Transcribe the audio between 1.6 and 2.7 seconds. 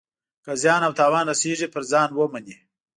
پر ځان ومني.